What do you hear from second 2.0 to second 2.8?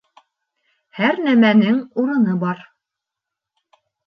урыны бар.